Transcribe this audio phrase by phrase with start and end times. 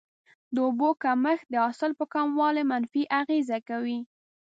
[0.53, 3.99] د اوبو کمښت د حاصل په کموالي منفي اغیزه کوي.